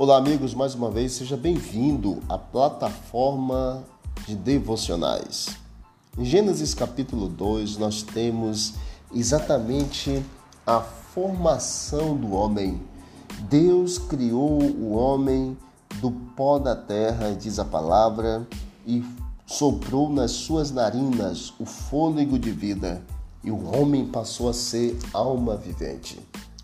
[0.00, 3.82] Olá, amigos, mais uma vez, seja bem-vindo à plataforma
[4.28, 5.48] de devocionais.
[6.16, 8.74] Em Gênesis capítulo 2, nós temos
[9.12, 10.24] exatamente
[10.64, 12.80] a formação do homem.
[13.50, 15.58] Deus criou o homem
[16.00, 18.46] do pó da terra, diz a palavra,
[18.86, 19.04] e
[19.48, 23.02] soprou nas suas narinas o fôlego de vida,
[23.42, 26.20] e o homem passou a ser alma vivente.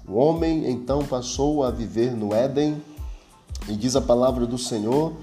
[0.07, 2.81] O homem então passou a viver no Éden
[3.69, 5.15] e diz a palavra do Senhor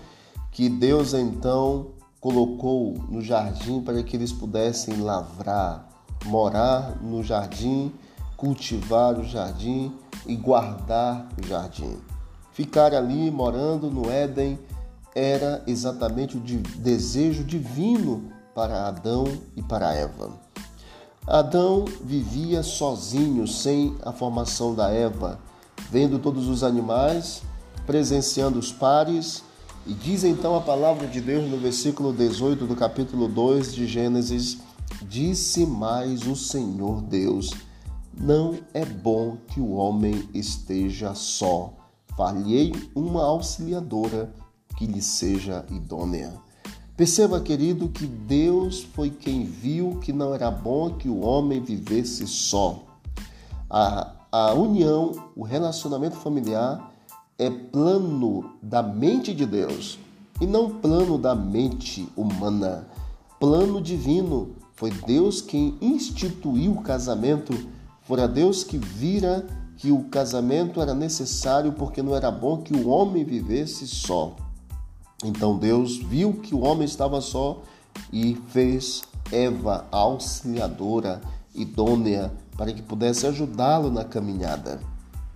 [0.51, 1.87] que Deus então
[2.19, 5.87] colocou no jardim para que eles pudessem lavrar,
[6.25, 7.91] morar no jardim,
[8.37, 9.93] cultivar o jardim
[10.25, 11.97] e guardar o jardim.
[12.51, 14.59] Ficar ali morando no Éden
[15.15, 20.31] era exatamente o desejo divino para Adão e para Eva.
[21.25, 25.39] Adão vivia sozinho, sem a formação da Eva,
[25.89, 27.43] vendo todos os animais
[27.91, 29.43] presenciando os pares.
[29.85, 34.59] E diz então a palavra de Deus no versículo 18 do capítulo 2 de Gênesis:
[35.01, 37.51] Disse mais o Senhor Deus:
[38.17, 41.73] Não é bom que o homem esteja só.
[42.15, 44.33] Falhei uma auxiliadora
[44.77, 46.31] que lhe seja idônea.
[46.95, 52.25] Perceba, querido, que Deus foi quem viu que não era bom que o homem vivesse
[52.25, 52.85] só.
[53.69, 56.90] A, a união, o relacionamento familiar
[57.41, 59.97] é plano da mente de Deus
[60.39, 62.87] e não plano da mente humana.
[63.39, 64.51] Plano divino.
[64.75, 67.51] Foi Deus quem instituiu o casamento.
[68.03, 72.87] Fora Deus que vira que o casamento era necessário porque não era bom que o
[72.87, 74.35] homem vivesse só.
[75.23, 77.63] Então Deus viu que o homem estava só
[78.13, 81.19] e fez Eva auxiliadora,
[81.55, 84.79] idônea, para que pudesse ajudá-lo na caminhada.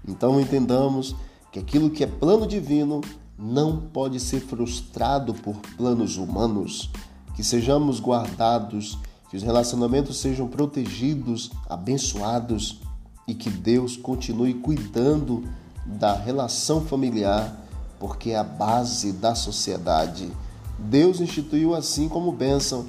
[0.08, 1.16] Então entendamos
[1.56, 3.00] que aquilo que é plano divino
[3.39, 6.90] não pode ser frustrado por planos humanos,
[7.34, 8.97] que sejamos guardados,
[9.29, 12.81] que os relacionamentos sejam protegidos, abençoados
[13.25, 15.46] e que Deus continue cuidando
[15.85, 17.56] da relação familiar,
[18.02, 20.29] porque é a base da sociedade.
[20.78, 22.85] Deus instituiu assim como bênção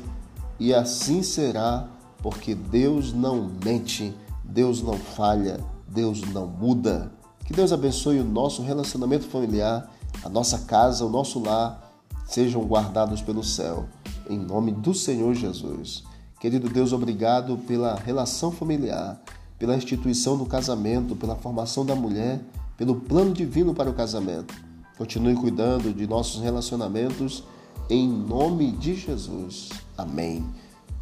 [0.59, 1.89] e assim será,
[2.21, 7.13] porque Deus não mente, Deus não falha, Deus não muda.
[7.47, 9.89] Que Deus abençoe o nosso relacionamento familiar,
[10.25, 11.93] a nossa casa, o nosso lar,
[12.27, 13.87] sejam guardados pelo céu.
[14.29, 16.03] Em nome do Senhor Jesus.
[16.41, 19.23] Querido Deus, obrigado pela relação familiar,
[19.61, 22.41] pela instituição do casamento, pela formação da mulher,
[22.77, 24.53] pelo plano divino para o casamento.
[24.99, 27.45] Continue cuidando de nossos relacionamentos,
[27.89, 29.69] em nome de Jesus.
[29.97, 30.45] Amém.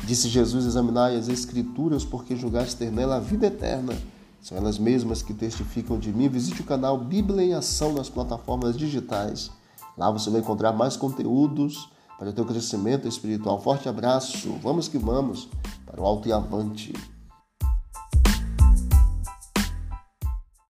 [0.04, 3.94] Disse Jesus: Examinai as Escrituras, porque julgaste ter nela a vida eterna
[4.44, 6.28] são elas mesmas que testificam de mim.
[6.28, 9.50] Visite o canal Bíblia em Ação nas plataformas digitais.
[9.96, 11.88] Lá você vai encontrar mais conteúdos
[12.18, 13.58] para o teu crescimento espiritual.
[13.58, 14.52] Forte abraço.
[14.62, 15.48] Vamos que vamos
[15.86, 16.92] para o alto e avante.